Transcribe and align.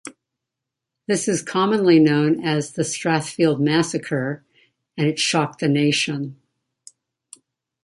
This 1.05 1.27
is 1.27 1.43
commonly 1.43 1.99
known 1.99 2.43
as 2.43 2.71
the 2.71 2.81
Strathfield 2.81 3.59
Massacre 3.59 4.43
and 4.97 5.05
it 5.07 5.19
shocked 5.19 5.59
the 5.59 5.67
nation. 5.69 6.41